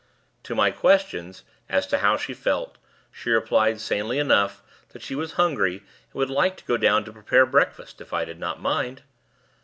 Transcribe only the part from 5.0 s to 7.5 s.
she was hungry, and would like to go down to prepare